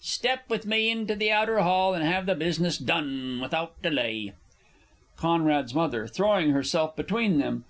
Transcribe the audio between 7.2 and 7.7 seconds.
them.